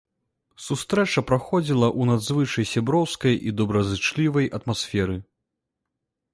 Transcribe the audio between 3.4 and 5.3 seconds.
і добразычлівай атмасферы.